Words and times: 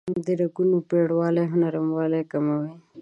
د 0.25 0.27
رګونو 0.41 0.77
پیړوالی 0.89 1.43
او 1.49 1.55
نرموالی 1.61 2.21
کموي. 2.31 2.71